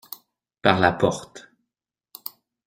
Par 0.63 0.79
la 0.79 0.93
porte. 0.93 1.51